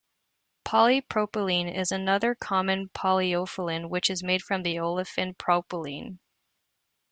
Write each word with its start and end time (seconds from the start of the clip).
Polypropylene 0.65 1.71
is 1.77 1.91
another 1.91 2.33
common 2.33 2.89
polyolefin 2.89 3.87
which 3.87 4.09
is 4.09 4.23
made 4.23 4.41
from 4.41 4.63
the 4.63 4.77
olefin 4.77 5.35
propylene. 5.37 6.17